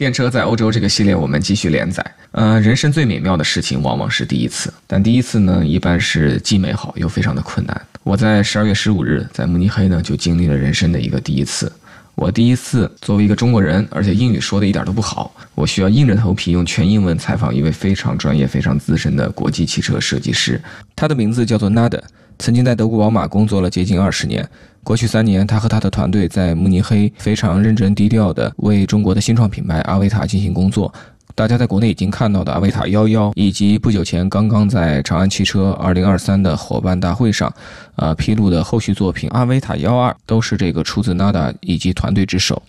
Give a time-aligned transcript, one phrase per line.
[0.00, 2.02] 电车在欧洲这个系列我们继续连载。
[2.30, 7.78] 呃，人生最美妙的事情往往是第一次，但第一次呢，一般是既美好又非常的困难。
[8.02, 11.70] 我在十二月十五日在慕尼黑呢，就经历了人生的一个第一次。
[12.14, 20.58] 我第一次作为一个中国人，而且英语说的一点都不好，我需要硬着头皮用全英文采访一位非常专业、非常资深的国际汽车设计师，
[20.96, 22.00] 他的名字叫做 Nada。
[22.40, 24.48] 曾经在德国宝马工作了接近二十年。
[24.82, 30.90] 过去三年，他和他的团队在慕尼黑非常认真低调地为中国的新创品牌阿维塔进行工作。
[31.34, 37.52] 大家在国内已经看到的阿维塔幺幺，以及不久前刚刚在长安汽车二零二三的伙伴大会上，
[37.96, 42.62] 呃披露的后续作品阿维塔幺二，都是这个出自 Nada 以及团队之手。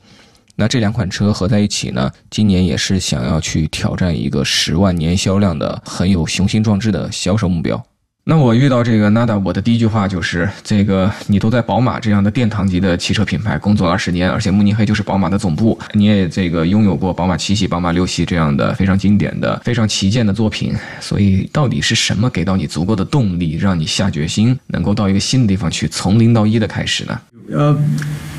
[0.57, 7.81] 那这两款车合在一起呢，今年也是想要去挑战一个十万年销量的很有雄心壮志的销售目标。
[8.23, 20.73] 那我遇到这个 Nada，我的第一句话就是：这个你都在宝马这样的殿堂级的汽车品牌工作二十年，而且慕尼黑就是宝马的总部，你也这个拥有过宝马七系、宝马六系这样的非常经典的、非常旗舰的作品。
[20.99, 27.20] 所以，到底是什么给到你足够的动力，让你下决心能够到一个新的地方去，从零到一的开始呢？
[27.51, 27.76] 呃。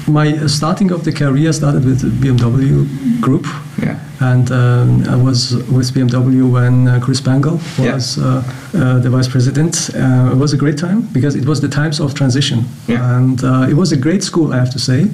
[0.08, 2.84] my starting of the career started with BMW
[3.20, 3.46] Group,
[3.80, 3.94] yeah.
[4.22, 8.24] And um, I was with BMW when uh, Chris Bangle was yeah.
[8.24, 8.42] uh,
[8.74, 9.90] uh, the vice president.
[9.94, 13.16] Uh, it was a great time because it was the times of transition, yeah.
[13.16, 15.10] and uh, it was a great school, I have to say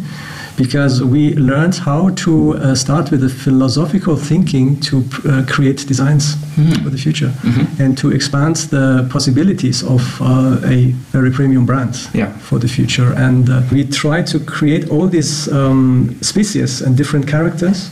[0.58, 6.34] because we learned how to uh, start with a philosophical thinking to uh, create designs
[6.34, 6.82] mm-hmm.
[6.82, 7.80] for the future mm-hmm.
[7.80, 12.32] and to expand the possibilities of uh, a very premium brand yeah.
[12.38, 13.12] for the future.
[13.12, 17.90] And uh, we try to create all these um, species and different characters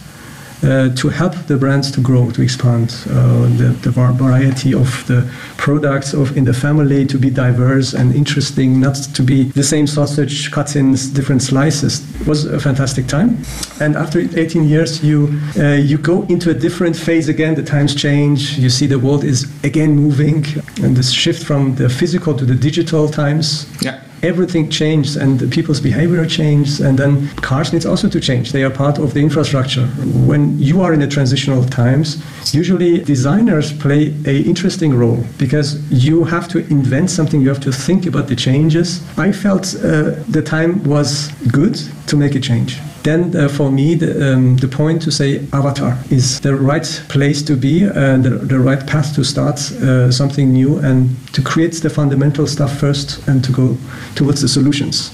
[0.63, 5.31] uh, to help the brands to grow, to expand uh, the, the, variety of the
[5.57, 9.87] products of in the family, to be diverse and interesting, not to be the same
[9.87, 12.01] sausage cut in different slices.
[12.21, 13.39] It was a fantastic time.
[13.81, 17.55] And after 18 years, you uh, you go into a different phase again.
[17.55, 18.59] The times change.
[18.59, 20.47] You see the world is again moving,
[20.83, 23.67] and this shift from the physical to the digital times.
[23.83, 28.53] Yeah everything changed and people's behavior changed and then cars needs also to change.
[28.53, 29.87] They are part of the infrastructure.
[30.27, 32.23] When you are in the transitional times
[32.55, 37.73] usually designers play a interesting role because you have to invent something you have to
[37.73, 39.03] think about the changes.
[39.19, 41.75] I felt uh, the time was good
[42.07, 45.98] to make a change then uh, for me, the, um, the point to say Avatar
[46.10, 50.52] is the right place to be and the, the right path to start uh, something
[50.52, 53.78] new and to create the fundamental stuff first and to go
[54.16, 55.10] towards the solutions.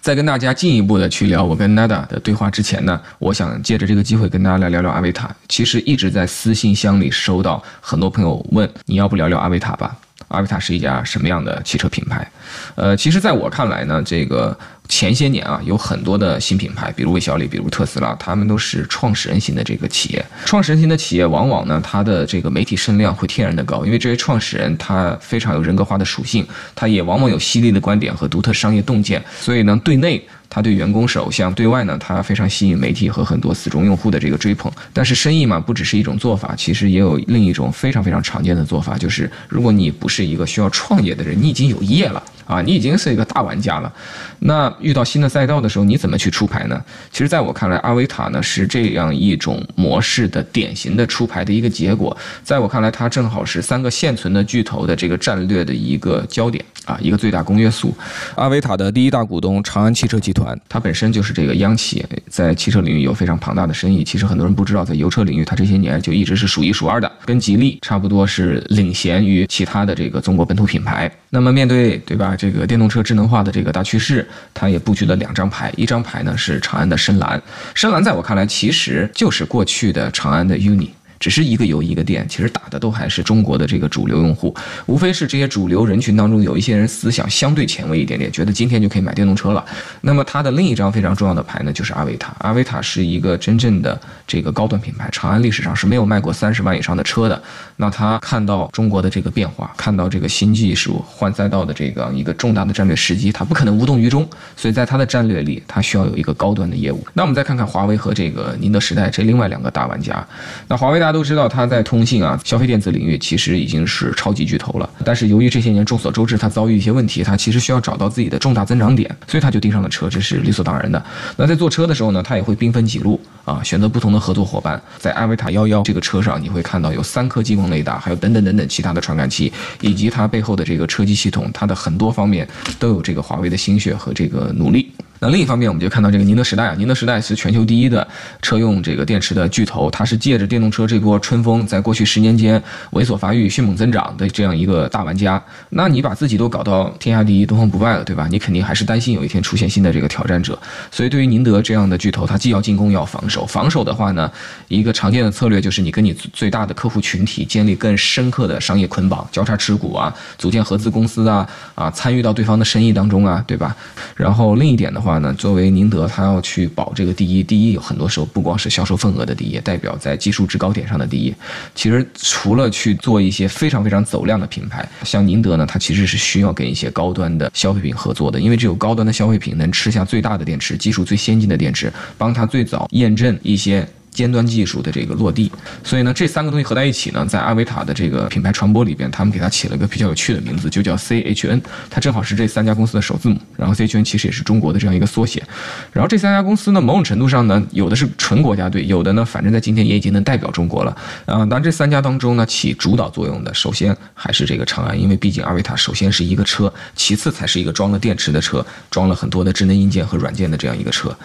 [0.00, 5.34] 在跟大家进一步的去聊我跟 Nada 的对话之前呢，我想借着这个机会跟大家来聊聊阿维塔。
[5.48, 9.96] 其实一直在私信箱里收到很多朋友问，你要不聊聊阿维塔吧？
[10.27, 12.29] 阿维塔是一家什么样的汽车品牌？
[12.75, 14.57] 呃，其实在我看来呢，这个。
[14.89, 20.23] 前些年啊，有很多的新品牌，比如魏小李，比如特斯拉，他们都是创始人型的这个企业。
[20.43, 26.45] 创始人型的企业，往往呢，它的这个媒体声量会天然的高，因为这些创始人他非常有人格化的属性，
[26.75, 30.21] 他也往往有犀利的观点和独特商业洞见，所以呢，对内。
[30.53, 34.71] 他对员工是偶像，对外呢，他非常吸引媒体和很多死忠用户的这个追捧。
[34.93, 43.91] 但是生意嘛，不只是一种做法，其实也有另一种非常非常常见的做法，就是如果你不是一个需要创业的人，你已经有业了啊，你已经是一个大玩家了，
[44.37, 46.79] 那遇到新的赛道的时候，你怎么去出牌呢？
[47.11, 52.15] 其实，在我看来，阿维塔呢是这样一种模式的典型的出牌的一个结果。
[52.43, 57.95] 在我看来，它正好是三个现存的巨头的这个战略的一个焦点啊，一个最大公约数。
[58.35, 60.42] 阿维塔的第一大股东长安汽车集团。
[60.69, 64.03] 它本身就是这个央企，在汽车领域有非常庞大的生意。
[64.03, 71.11] 其实很多人不知道，在油车领域，它这些年就一直是数一数二的，跟吉利差不多是领衔于其他的这个中国本土品牌。
[71.29, 77.41] 那么面对对吧这个电动车智能化的这个大趋势，它也布局了两张牌，一张牌呢是长安的深蓝，
[77.73, 80.89] 深蓝在我看来其实就是过去的长安的 UNI。
[81.23, 84.53] 只是一个油一个店，其实打的都还是中国的这个主流用户，
[84.87, 89.63] 无非是这些主流人群当中有一些人思想相对前卫一点点，觉得今天就可以买电动车了。
[90.01, 92.35] 那么它的另一张非常重要的牌呢，就是阿维塔。
[92.39, 93.97] 阿维塔是一个真正的
[94.27, 97.41] 这个高端品牌，长安历史上是没有卖过三十万以上的车的。
[97.77, 104.27] 那他看到中国的这个变化，看到这个新技术换赛道的这个一个重大的战略时机，他不可能无动于衷。
[104.57, 107.01] 所以在他的战略里，他需要有一个高端的业务。
[107.13, 110.27] 那我们再看看华为和这个宁德时代这另外两个大玩家。
[110.67, 111.12] 那华为大。
[111.13, 121.01] 都知道它在通信啊、消费电子领域其实已经是超级巨头了，但是由于这些年众所周知，它遭遇一些问题，它其实需要找到自己的重大增长点，所以它就盯上了车，这是理所当然的。
[121.37, 124.81] 那在做车的时候呢，它也会兵分几路啊，选择不同的合作伙伴。
[124.97, 129.51] 在阿维塔幺幺这个车上，你会看到有三颗激光雷达，还有等等等等其他的传感器，
[129.81, 132.47] 以及它背后的这个车机系统，它的很多方面
[132.79, 134.91] 都有这个华为的心血和这个努力。
[135.23, 138.05] 那另一方面，我们就看到这个宁德时代啊，宁德时代是全球第一的
[138.41, 142.61] 车用这个电池的巨头，它是借着电动车这波春风，在过去十年间
[142.91, 145.41] 猥琐发育、迅猛增长的这样一个大玩家。
[145.69, 148.27] 那你把自己都搞到天下第一、东方不败了，对吧？
[148.29, 150.59] 你肯定还是担心有一天出现新的这个挑战者。
[150.91, 153.45] 所以对于宁德这样的巨头，它既要进攻，要防守。
[153.45, 154.29] 防守的话呢，
[154.67, 163.73] 一个常见的策略就是你跟你最大的客户群体建立更深刻的商业捆绑，交叉持股啊，组建合资公司啊，啊，参与到对方的生意当中啊，对吧？
[164.17, 171.33] 然后另一点的话呢，作为宁德，它要去保这个第一，第一有很多时候不光是销售份额的第一，代表在技术制高点上的第一。
[171.75, 183.87] 其实除了去做一些非常非常走量的品牌，像宁德呢，它其实是需要跟一些高端的消费品合作的，因为只有高端的消费品能吃下最大的电池，技术最先进的电池，帮它最早验证一些。
[184.13, 185.51] 尖端技术的这个落地，
[185.83, 193.39] 所以呢，这三个东西合在一起呢，在阿维塔的这个品牌传播里边，他们给它起了一个比较有趣的名字，就叫 CHN，它正好是这三家公司的首字母。
[193.57, 195.43] 然后 CHN 其实也是中国的这样一个缩写。
[195.91, 200.95] 然后这三家公司呢，某种程度上呢，有的是纯国家队，有的呢，反正在今天也已经能代表中国了。
[201.25, 211.15] 啊，当这三家当中呢，起主导作用的，首先还是这个长安，因为毕竟阿维塔首先是一个车，其次才是一个装了电池的车，装了很多的智能硬件和软件的这样一个车。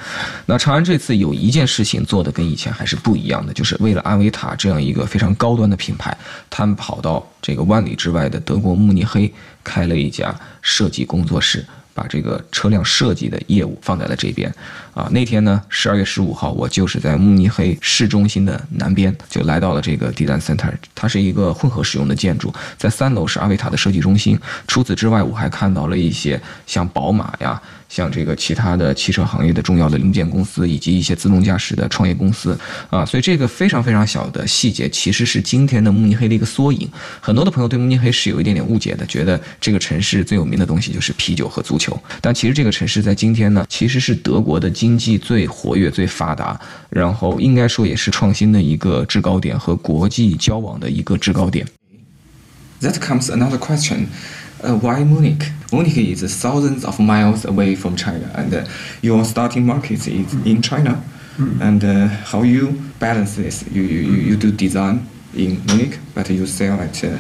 [0.47, 6.17] 那长安这次有一件事情做的跟以前还是不一样的，就是为了阿维塔这样一个非常高端的品牌，
[6.49, 9.33] 他们跑到这个万里之外的德国慕尼黑
[9.65, 10.33] 开了一家
[10.63, 11.67] 设计工作室。
[11.99, 14.49] 把这个车辆设计的业务放在了这边，
[14.95, 24.39] 啊，那天呢，十二月十五号，我就是在慕尼黑市中心的南边，就来到了这个 Design Center，它是一个混合使用的建筑，在三楼是阿维塔的设计中心。
[24.69, 27.61] 除此之外，我还看到了一些像宝马呀。
[27.89, 32.59] 像这个其他的汽车行业的重要的零件公司，以及一些自动驾驶的创业公司
[32.91, 36.89] 啊，所以这个非常非常小的细节，其实是今天的慕尼黑的一个缩影。
[37.21, 41.99] 很多的朋友对慕尼黑是有一点点误解的，觉得这个城市最有名的东西就是啤酒和足球。
[42.21, 51.67] 但其实这个城市在今天呢，其实是德国的经济最活跃、最发达，然后应该说也是创新的一个制高点和国际交往的一个制高点。
[52.81, 54.07] That comes another question.
[54.63, 55.53] Uh, why Munich?
[55.73, 58.67] Munich is thousands of miles away from China, and uh,
[59.03, 61.03] your starting market is in China.
[61.37, 61.61] Mm.
[61.61, 63.65] And uh, how you balance this?
[63.71, 67.19] You, you, you do design in Munich, but you sell at uh,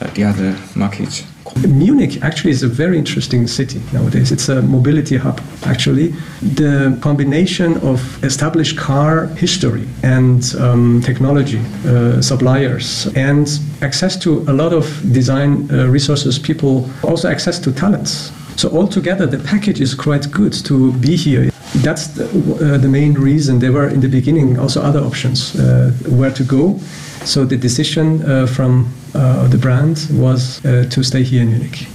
[0.00, 1.24] uh, the other markets.
[1.68, 4.32] Munich actually is a very interesting city nowadays.
[4.32, 5.40] It's a mobility hub.
[5.64, 6.08] Actually,
[6.40, 13.48] the combination of established car history and um, technology uh, suppliers and
[13.80, 18.32] access to a lot of design uh, resources, people also access to talents.
[18.56, 21.51] So altogether, the package is quite good to be here.
[21.76, 23.58] That's the, uh, the main reason.
[23.58, 26.78] There were in the beginning also other options uh, where to go.
[27.24, 31.86] So the decision uh, from uh, the brand was uh, to stay here in Munich.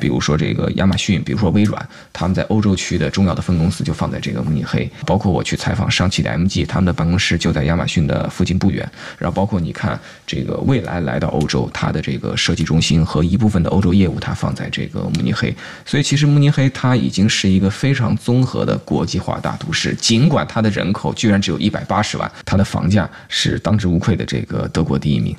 [0.00, 4.90] 比如说这个亚马逊，比如说微软，他们在欧洲区的重要的分公司就放在这个慕尼黑。
[5.04, 8.88] 包括我去采访上汽的 MG，他们的办公室就在亚马逊的附近不远。
[9.18, 15.54] 然后包括你看这个未来来到欧洲，它的这个设计中心和一部分的欧洲业务，它放在这个慕尼黑。
[15.84, 19.94] 所以其实慕尼黑它已经是一个非常综合的国际化大都市。
[19.94, 25.34] 尽管它的人口居然只有一百八十万，它的房价是当之无愧的这个德国第一名。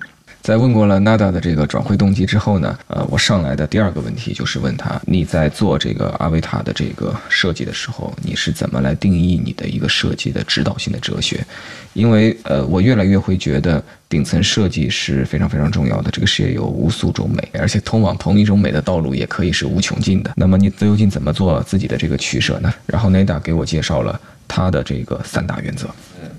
[0.48, 11.46] 在问过了 Nada 的这个转会动机之后呢，呃，我上来的第二个问题就是问他，你在做这个阿维塔的这个设计的时候，你是怎么来定义你的一个设计的指导性的哲学？
[11.92, 16.10] 因为呃，我越来越会觉得顶层设计是非常非常重要的。
[16.10, 20.32] 这个世界有无数种美，而且通往同一种美的道路也可以是无穷尽的。
[20.38, 22.74] 那么你究竟怎么做自己的这个取舍呢？
[22.86, 24.18] 然后 Nada 给我介绍了
[24.49, 25.89] 他的这个三大原则。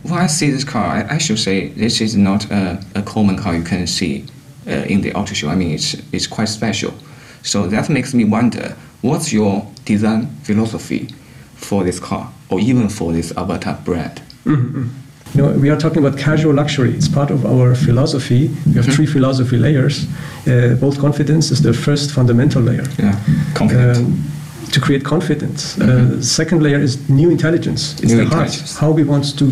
[0.03, 3.38] when I see this car, I, I should say this is not a, a common
[3.38, 4.25] car you can see
[4.68, 5.50] uh, in the auto show.
[5.50, 6.94] I mean, it's, it's quite special.
[7.42, 11.08] So that makes me wonder what's your design philosophy
[11.56, 14.22] for this car or even for this Avatar brand?
[14.46, 14.88] Mm-hmm.
[15.36, 16.94] You know, we are talking about casual luxury.
[16.94, 18.50] It's part of our philosophy.
[18.68, 18.92] We have mm-hmm.
[18.92, 20.06] three philosophy layers.
[20.46, 22.86] Uh, both confidence is the first fundamental layer.
[23.00, 23.20] Yeah,
[23.56, 23.98] confidence.
[23.98, 24.24] Um,
[24.73, 25.77] to create confidence.
[25.77, 26.19] Mm-hmm.
[26.19, 27.95] Uh, second layer is new intelligence.
[28.01, 28.77] It's new the intelligence.
[28.77, 29.47] heart, how we want to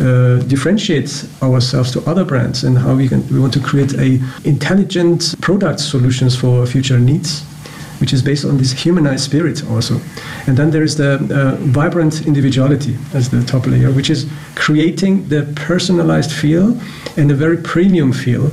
[0.00, 4.18] uh, differentiate ourselves to other brands and how we can we want to create a
[4.44, 7.44] intelligent product solutions for future needs
[8.00, 10.00] which is based on this humanized spirit also
[10.46, 15.28] and then there is the uh, vibrant individuality as the top layer which is creating
[15.28, 16.74] the personalized feel
[17.18, 18.50] and a very premium feel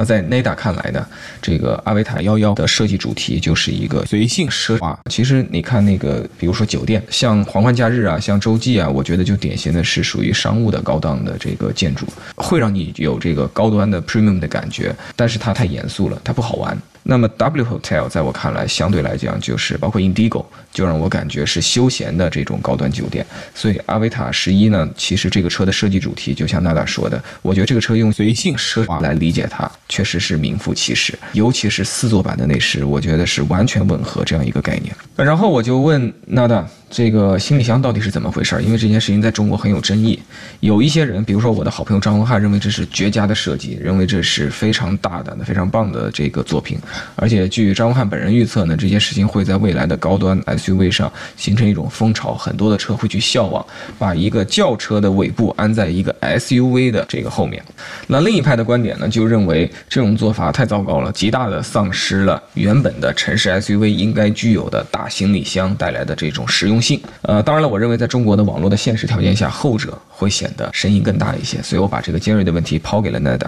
[0.00, 1.06] 那在 Nada 看来呢，
[1.42, 4.98] 这个阿维塔幺幺的设计主题就是一个随性奢华。
[5.10, 16.74] 其实你看那个，比如说酒店，像皇冠假日啊，像洲际啊，我觉得就典型的是属于商务的高档的这个建筑，会让你有这个高端的 premium 的感觉，但是它太严肃了，它不好玩。
[17.02, 23.24] 那么 W Hotel 在我看来，相对来讲就是包括 Indigo，就让我感觉是休闲的这种高端酒店。
[23.54, 31.12] 所以阿维塔十一呢，其实这个车的设计主题，就像娜娜说的，我觉得这个车用随性奢华来理解它，确实是名副其实。
[31.34, 34.96] 尤其是四座版的内饰，我觉得是完全吻合这样一个概念。
[35.14, 36.66] 然后我就问娜娜。
[36.92, 38.60] 这个行李箱到底是怎么回事？
[38.64, 40.18] 因为这件事情在中国很有争议，
[40.58, 46.76] 有一些人，比如说我的好朋友张文瀚，认为这是绝佳的设计，认为这是非常大胆的、非常棒的这个作品。
[47.14, 53.64] 而且据张文瀚本人预测呢，这件事情会在未来的高端 SUV 上形成一种风潮，很多的车会去效仿，
[53.96, 57.62] 把一个轿车的尾部安在一个 SUV 的这个后面。
[58.08, 66.80] 那另一派的观点呢，就认为这种做法太糟糕了，极大的丧失了原本的城市 SUV 应该具有的大行李箱带来的这种实用。
[66.80, 73.46] 性，呃，当然了，我认为在中国的网络的现实条件下，后者会显得声音更大一些，所以我把这个尖锐的问题抛给了 Nada。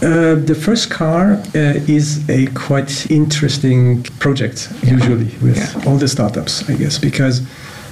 [0.00, 5.86] Uh, the first car uh, is a quite interesting project, usually with yeah.
[5.86, 7.40] all the startups, I guess, because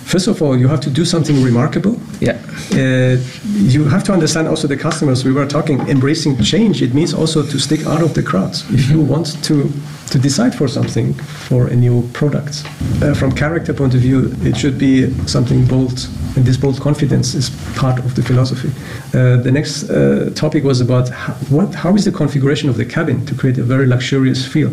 [0.04, 1.98] first of all, you have to do something remarkable.
[2.20, 2.38] Yeah.
[2.72, 3.16] Uh,
[3.54, 5.24] you have to understand also the customers.
[5.24, 6.82] We were talking embracing change.
[6.82, 8.64] It means also to stick out of the crowds.
[8.70, 9.72] If you want to
[10.12, 11.14] to decide for something,
[11.48, 12.64] for a new product.
[13.02, 17.34] Uh, from character point of view, it should be something bold, and this bold confidence
[17.34, 18.70] is part of the philosophy.
[19.14, 22.84] Uh, the next uh, topic was about how, what, how is the configuration of the
[22.84, 24.70] cabin to create a very luxurious feel.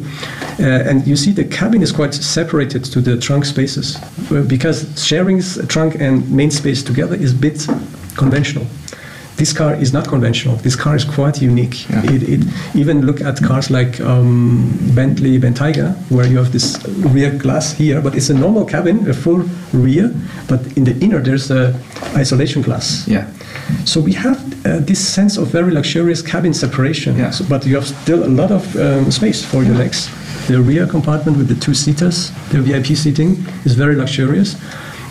[0.59, 3.97] Uh, and you see the cabin is quite separated to the trunk spaces,
[4.31, 7.65] uh, because sharing trunk and main space together is a bit
[8.17, 8.67] conventional
[9.39, 10.57] this car is not conventional.
[10.57, 11.89] This car is quite unique.
[11.89, 12.03] Yeah.
[12.13, 12.41] It, it,
[12.75, 16.77] even look at cars like um, Bentley Bentayga, where you have this
[17.15, 20.13] rear glass here, but it's a normal cabin, a full rear,
[20.49, 21.73] but in the inner there's a
[22.17, 23.07] isolation glass.
[23.07, 23.31] Yeah.
[23.85, 27.31] So we have uh, this sense of very luxurious cabin separation, yeah.
[27.31, 30.09] so, but you have still a lot of um, space for your legs.
[30.47, 34.55] The rear compartment with the two seaters, the VIP seating, is very luxurious,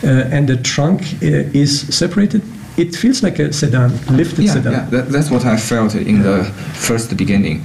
[0.04, 2.42] uh, and the trunk uh, is separated
[2.78, 4.72] it feels like a sedan, lifted yeah, sedan.
[4.72, 6.44] Yeah, that, that's what I felt in the
[6.74, 7.64] first beginning.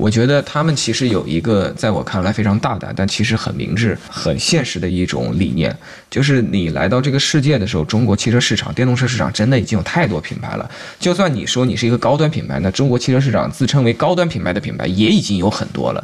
[0.00, 5.76] 我觉得他们其实有一个在我看来非常大胆，但其实很明智、很现实的一种理念，
[6.08, 10.68] 就是你来到这个世界的时候，中国汽车市场、电动车市场真的已经有太多品牌了。
[10.98, 16.02] 就算你说你是一个高端品牌，那中国汽车市场自称为高端品牌的品牌也已经有很多了。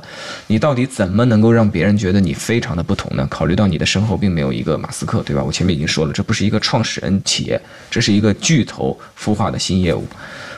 [0.48, 3.26] 你到底怎么能够让别人觉得你非常的不同呢？
[3.30, 5.42] 考虑到你的身后并没有一个马斯克，对吧？
[5.42, 7.58] 我前面已经说了，这不是一个创始人企业，
[7.90, 10.06] 这是一个巨头孵化的新业务。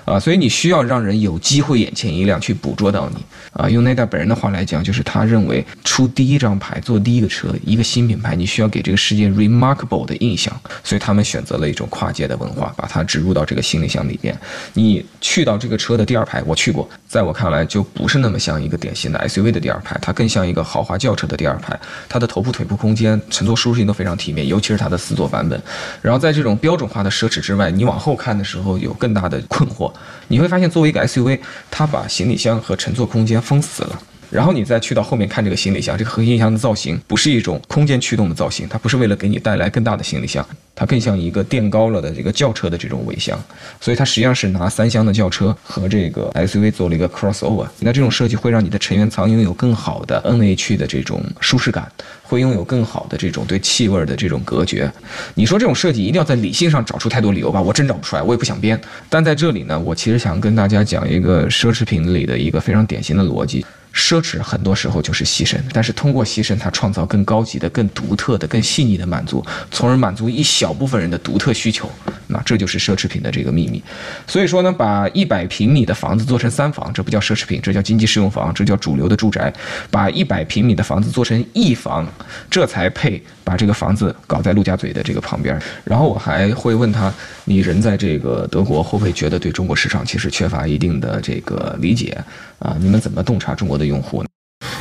[0.08, 3.22] 啊，所以你需要让人有机会眼前一亮去捕捉到你
[3.52, 3.68] 啊。
[3.68, 10.58] 用那代本人的话来讲，就是他认为出第一张牌做第一个车，一个新品牌，你需要给这个世界 remarkable 的印象。
[10.82, 14.34] 所以他们选择了一种跨界的文化，把它植入到这个行李箱里边。
[14.72, 21.78] 你去到这个车的第二排，我去过，在我看来就不是那么像一个典型的 SUV 的第二排，它更像一个豪华轿车的第二排。
[22.08, 25.60] 它的头部、腿部空间、乘坐舒适性都非常体面，尤其是它的四座版本。
[26.00, 29.92] 然后在这种标准化的奢侈之外，你往后看的时候有更大的困惑。
[30.28, 31.40] 你会发现，作为一个 SUV，
[31.71, 34.02] 它把行李箱和乘坐空间封死了。
[34.30, 43.38] 然后你再去到后面看这个行李箱，这个核心箱的造型不是一种空间驱动的造型，它不是为了给你带来更大的行李箱，它更像一个垫高了的这个轿车的这种尾箱，
[43.80, 47.66] 所以它实际上是拿三厢的轿车和这个 SUV 做了一个 crossover。
[47.80, 51.90] 那这种设计会让你的成员舱拥有更好的 NH 的这种舒适感，
[52.23, 54.92] 会拥有更好的这种对气味的这种隔绝。
[55.35, 57.62] 你说这种设计一定要在理性上找出太多理由吧？
[57.62, 58.78] 我真找不出来，我也不想编。
[59.08, 63.64] 但在这里呢，我其实想跟大家讲一个奢侈品里的一个非常典型的逻辑。
[63.99, 71.90] 奢侈很多时候就是牺牲，但是通过牺牲，它创造更高级的、更独特的、更细腻的满足，从而满足一小部分人的独特需求。
[72.28, 73.83] 那这就是奢侈品的这个秘密。
[74.26, 79.52] 所以说呢，把一百平米的房子做成三房，这不叫奢侈品，这叫经济适用房，这叫主流的住宅。
[79.90, 82.07] 把一百平米的房子做成一房，
[82.49, 85.59] 这才配把这个房子搞在陆家嘴的这个旁边。
[85.85, 87.11] 然后我还会问他，
[87.47, 92.23] 你人在这个德国，会不会觉得对中国市场其实缺乏一定的这个理解
[92.59, 92.76] 啊？
[92.78, 94.28] 你们怎么洞察中国的用户呢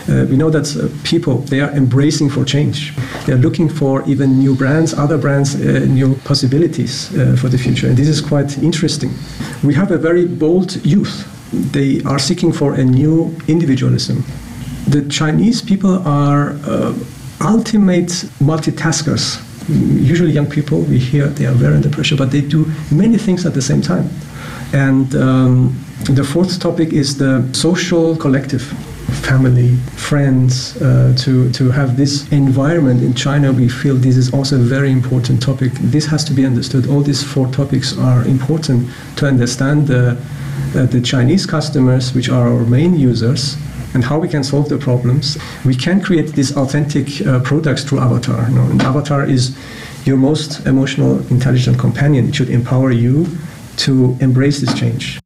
[0.10, 2.92] ？Uh, we know that uh, people they are embracing for change.
[3.26, 7.58] They are looking for even new brands, other brands, uh, new possibilities uh, for the
[7.58, 9.12] future, and this is quite interesting.
[9.64, 11.26] We have a very bold youth.
[11.72, 14.24] They are seeking for a new individualism.
[14.90, 16.94] The Chinese people are uh,
[17.42, 19.44] ultimate multitaskers.
[19.70, 23.46] Usually, young people we hear they are very under pressure, but they do many things
[23.46, 24.10] at the same time.
[24.74, 28.64] And um, the fourth topic is the social collective
[29.08, 34.56] family, friends, uh, to, to have this environment in China, we feel this is also
[34.56, 35.72] a very important topic.
[35.76, 36.88] This has to be understood.
[36.88, 40.18] All these four topics are important to understand the,
[40.76, 43.58] uh, the Chinese customers, which are our main users,
[43.95, 45.37] and how we can solve the problems.
[45.65, 48.49] We can create these authentic uh, products through Avatar.
[48.49, 49.55] You know, and Avatar is
[50.05, 52.29] your most emotional, intelligent companion.
[52.29, 53.27] It should empower you
[53.85, 55.19] to embrace this change.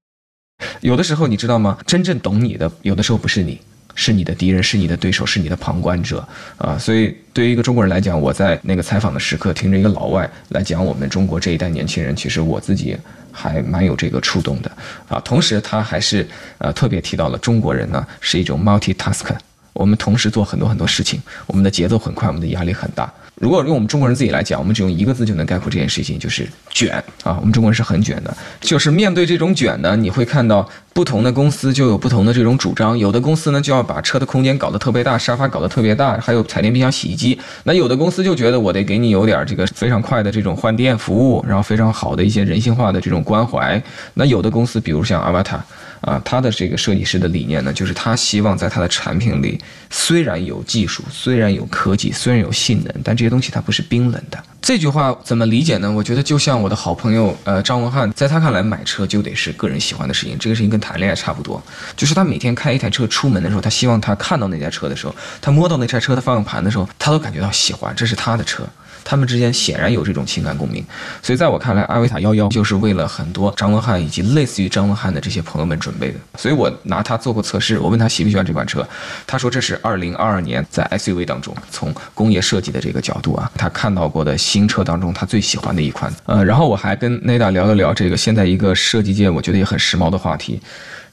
[0.80, 1.78] 有的时候你知道吗？
[1.86, 3.60] 真正懂你的，有的时候不是你，
[3.95, 6.77] 是你的敌人，是你的对手，是你的旁观者啊。
[6.77, 12.97] 所以对于一个中国人来讲，我在那个采访的时刻，听着一个老外来讲我们中国这一代年轻人，其实我自己
[13.31, 14.71] 还蛮有这个触动的
[15.07, 15.19] 啊。
[15.21, 19.25] 同时他还是呃特别提到了中国人呢是一种 multitask，
[19.73, 23.11] 我们同时做很多很多事情，我们的节奏很快，我们的压力很大。
[23.41, 27.35] 如果用我们中国人自己来讲，我们只用一个字就能概括这件事情，就是卷啊！
[27.39, 32.95] 我们中国人是很卷的，就是面对这种卷呢，你会看到不同的公司就有不同的这种主张。
[32.95, 37.39] 有的公司呢就要把车的空间搞得特别大，沙发搞得特别大，还有彩电、冰箱、洗衣机。
[37.63, 43.81] 那有的公司就觉得我得给你有点这个非常快的这种换电服务，然后非常好的一些人性化的这种关怀。
[44.13, 45.59] 那有的公司，比如像阿瓦塔。
[46.01, 54.43] 啊，他的这个设计师的理念呢，就是他希望在他的产品里，虽然有技术，虽然有科技，虽然有性能，但这些东西它不是冰冷的。
[54.61, 55.91] 这句话怎么理解呢？
[55.91, 61.61] 我觉得就像我的好朋友呃张文翰，在他看来买车就得是个人喜欢的事情，这个事情跟谈恋爱差不多，
[61.95, 68.63] 就是他每天开一台车出门的时候，他希望他看到那台车的时候，他摸到那台车的方向盘的时候，他都感觉到喜欢，这是他的车。
[69.03, 70.83] 他们之间显然有这种情感共鸣，
[71.21, 76.15] 所以在我看来，阿维塔幺幺就是为了很多张文翰以及类似于张文翰的这些朋友们准备的。
[76.37, 78.87] 所以我拿它做过测试，我问他喜不喜欢这款车，
[79.25, 86.11] 他说这是二零二二年在 SUV 当中从工业设计的这个角度啊，他看到过的新车当中他最喜欢的一款。
[86.25, 90.61] 呃，然后我还跟 Nada 聊了聊这个现在一个设计界我觉得也很时髦的话题。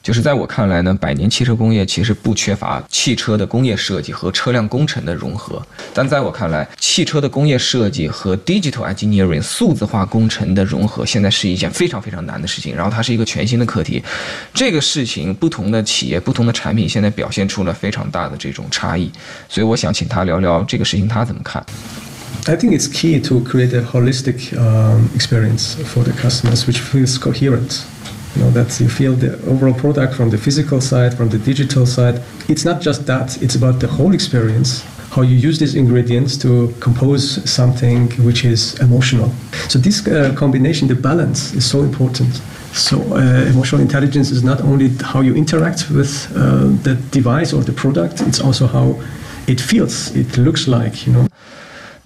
[0.01, 5.61] 就是在我看来呢，百年汽车工业其实不缺乏汽车的工业设计和车辆工程的融合，
[5.93, 12.73] 但在我看来，汽车的工业设计和 digital engineering 数字化工程的融合，现在是一件非常非常难的事情。
[12.73, 14.01] 然后它是一个全新的课题，
[14.53, 19.11] 这个事情不同的企业、不同的产品现在表现出了非常大的这种差异，
[19.49, 21.63] 所以我想请他聊聊这个事情他怎么看。
[22.45, 24.53] I think it's key to create a holistic
[25.13, 27.81] experience for the customers, which feels coherent.
[28.35, 31.85] You know, that you feel the overall product from the physical side, from the digital
[31.85, 32.21] side.
[32.47, 34.83] It's not just that, it's about the whole experience.
[35.11, 39.31] How you use these ingredients to compose something which is emotional.
[39.67, 42.39] So, this uh, combination, the balance, is so important.
[42.73, 47.63] So, uh, emotional intelligence is not only how you interact with uh, the device or
[47.63, 49.01] the product, it's also how
[49.47, 51.27] it feels, it looks like, you know.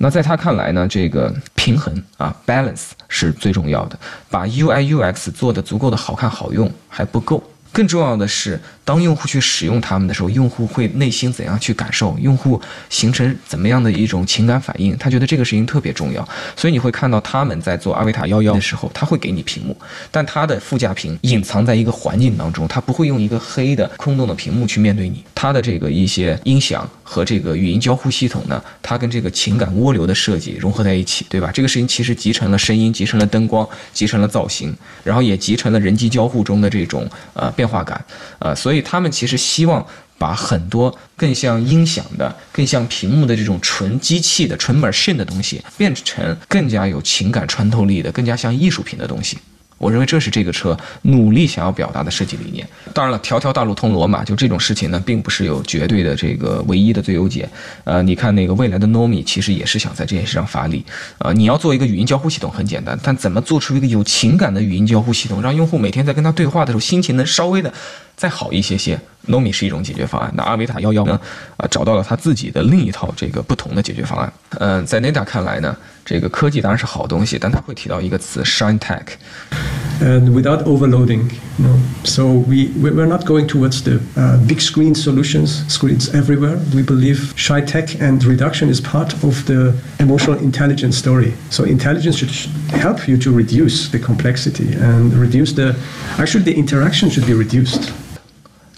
[0.03, 3.97] 那在他看来呢，这个平衡啊，balance 是最重要的。
[4.29, 7.41] 把 UI UX 做的足够的好看好用还不够，
[7.73, 8.57] 更重要的是。
[8.85, 12.17] 当用户去使用它们的时候，用户会内心怎样去感受？
[12.19, 14.93] 用户形成怎么样的一种情感反应？
[14.97, 19.73] 他觉得这个事情特别重要，所以你会看到他们在做阿维塔幺幺的时候，他会给你屏幕，
[20.11, 25.23] 但它的副驾屏隐藏在一个环境当中，它不会用一个黑的空洞的屏幕去面对你。
[25.33, 31.49] 它的这个一些音响和这个语音交互系统呢，它跟这个情感涡流的设计融合在一起，对吧？
[31.53, 38.03] 这个事情其实集成了声音，集成了灯光，集成了造型，然后也集成了人机交互中的这种呃变变化感，
[38.39, 39.85] 呃，所以他们其实希望
[40.17, 49.37] 把很多更像音响的、更像屏幕的这种纯机器的、纯 machine 的东西，变成更加有情感穿透力的、更加像艺术品的东西。
[49.83, 52.65] 我认为这是这个车努力想要表达的设计理念。
[52.93, 57.47] 当然了，条条大路通罗马，就这种事情呢，并不是有绝对的这个唯一的最优解。
[57.83, 60.85] 呃，你看那个未来的 Nomi，其实也是想在这件事上发力。
[61.17, 67.73] 呃，你要做一个语音交互系统很简单，但怎么做出一个有情感的语音交互系统，让用户每天在跟他对话的时候，心情能稍微的
[68.15, 70.31] 再好一些些？Nomi 是一种解决方案。
[70.35, 71.19] 那阿维塔幺幺呢？
[71.57, 74.31] 啊，找到了他自己的另一套这个不同的解决方案。
[74.59, 81.30] 嗯，在 Neda 看来呢，这个科技当然是好东西，但他会提到一个词 Shine Tech。and without overloading.
[81.58, 81.78] You know?
[82.04, 86.58] So we, we're not going towards the uh, big screen solutions, screens everywhere.
[86.74, 91.34] We believe shy tech and reduction is part of the emotional intelligence story.
[91.50, 92.30] So intelligence should
[92.70, 95.76] help you to reduce the complexity and reduce the,
[96.18, 97.92] actually the interaction should be reduced.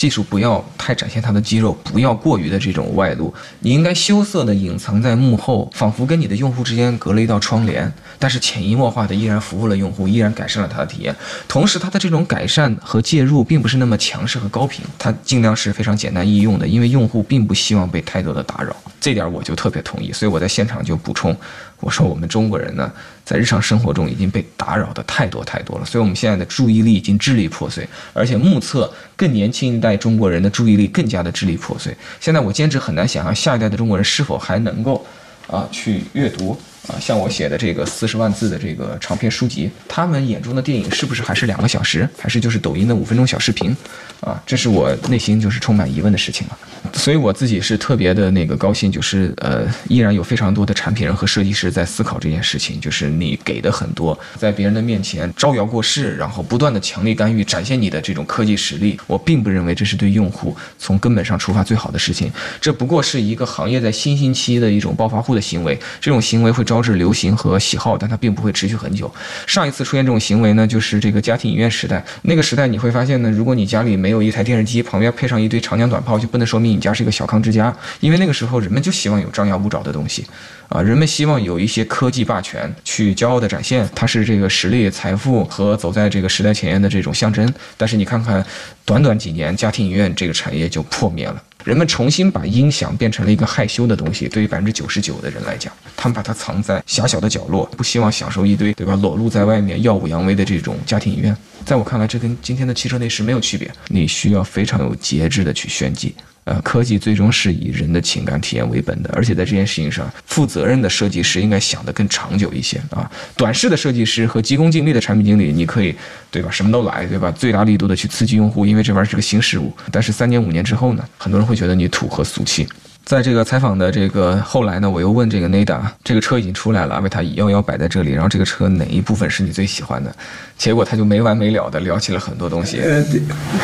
[0.05, 11.15] 技术不要太展现它的肌肉，不要过于的这种外露，你应该羞涩的隐藏在幕后，仿佛跟你的用户之间隔了一道窗帘，但是潜移默化的依然服务了用户，依然改善了他的体验。
[11.47, 18.75] 同时，他的这种改善和介入并不是那么强势和高频，他尽量是非常简单易用的，因为用户并不希望被太多的打扰。
[19.01, 21.35] 这点我就特别同意，所以我在现场就补充。
[21.79, 22.91] 我说我们中国人呢，
[23.23, 31.95] 在日常生活中已经被打扰的太多太多了，所以我们现在的注意力已经支离破碎，而且目测更年轻一代中国人的注意力更加的支离破碎。
[32.19, 35.05] 现在我坚持很难想象下一代的中国人是否还能够
[35.47, 36.57] 啊去阅读。
[36.87, 43.75] 啊，像我写的这个四十万字的这个长篇书籍，他们眼中的电影是不是还是两个小时，还是就是抖音的五分钟小视频？
[44.21, 46.57] 啊，这是我内心就是充满疑问的事情了。
[46.93, 62.31] 所以我自己是特别的那个高兴，就是呃，依然有非常多的产品人和设计师在思考这件事情，就是你给的很多，在别人的面前招摇过市，然后不断的强力干预，展现你的这种科技实力，我并不认为这是对用户从根本上出发最好的事情。
[62.61, 69.13] 这不过是一个行业在新兴期的一种暴发户的行为，这种行为会招致流行和喜好，但它并不会持续很久。
[69.45, 80.25] 上一次出现这种行为呢，就是这个家庭影院时代，那个时代你会发现呢，如果你家里没有一台电视机，旁边配上一堆长枪短炮，就不能说明你家是一个小康之家，因为那个时候人们就希望有张牙舞爪的东西，
[80.69, 87.51] 啊，人们希望有一些科技霸权去骄傲的展现，它是这个实力、财富和走在这个时代前沿的这种象征。
[87.77, 88.45] 但是你看看，
[88.83, 91.41] 短短几年，家庭影院这个产业就破灭了。
[91.65, 94.27] 人们重新把音响变成了一个害羞的东西。
[94.27, 101.35] 对于百分之九十九的人来讲，他们把它藏在狭小的角落，不希望享受一堆对吧裸露在外面、耀武扬威的这种家庭影院。
[101.65, 103.69] 在我看来，这跟今天的汽车内饰没有区别。
[103.87, 106.13] 你需要非常有节制的去炫技。
[106.45, 113.09] 呃，科技最终是以人的情感体验为本的，而且在这件事情上，负责任的设计师应该想得更长久一些啊。
[113.35, 115.95] 短视的设计师和急功近利的产品经理，你可以
[116.29, 117.31] 对吧，什么都来，对吧？
[117.31, 119.73] 最大力度的去刺激用户，因为这玩意儿是个新事物。
[119.91, 122.67] 但是三年五年之后呢，很多人会觉得你土和俗气。
[123.04, 130.14] 在这个采访的这个后来呢，我又问这个 Nada，这个车已经出来了，阿维塔幺幺摆在这里，然后这个车哪一部分是你最喜欢的？
[130.56, 132.76] 结果他就没完没了的聊起了很多东西。
[132.76, 133.22] Uh, th-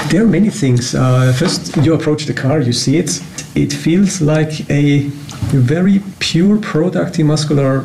[0.08, 0.96] there are many things.
[0.96, 3.20] Uh, first, you approach the car, you see it.
[3.54, 5.08] It feels like a
[5.52, 7.84] very pure product muscular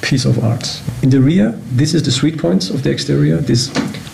[0.00, 0.80] piece of art.
[1.02, 3.36] In the rear, this is the sweet points of the exterior.
[3.42, 3.70] This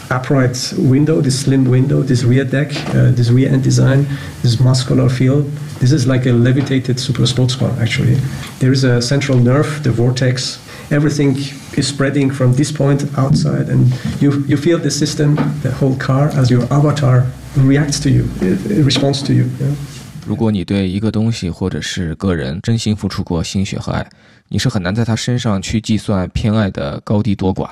[0.10, 4.08] upright window, this slim window, this rear deck, uh, this rear end design,
[4.42, 5.42] this muscular feel.
[5.80, 8.16] This is like a levitated super sports car, actually.
[8.60, 10.60] There is a central nerve, the vortex.
[10.92, 11.38] Everything
[11.78, 16.30] is spreading from this point outside, and you, you feel the system, the whole car,
[16.30, 19.50] as your avatar reacts to you, it, it responds to you.
[19.60, 19.76] yeah.
[20.26, 24.08] 如果你对一个东西或者是个人真心付出过心血和爱，
[24.48, 27.70] 你是很难在他身上去计算偏爱的高低多寡，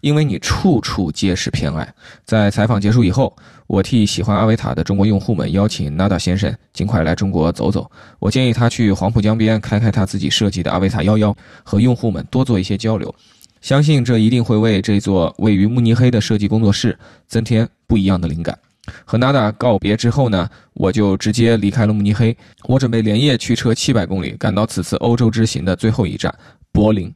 [0.00, 1.92] 因为你处处皆是偏爱。
[2.24, 7.90] 在采访结束以后，我替喜欢阿维塔的中国用户们邀请 Nada 先生尽快来中国走走。
[8.20, 13.12] 我建议他去黄浦江边开开他自己设计的阿维塔幺幺，和用户们多做一些交流。
[13.60, 18.56] 相信这一定会为这座位于慕尼黑的设计工作室增添不一样的灵感。
[19.04, 22.36] 和娜达告别之后呢，我就直接离开了慕尼黑。
[22.64, 26.34] 我准备连夜驱车七百公里，赶到此次欧洲之行的最后一站——
[26.72, 27.14] 柏林。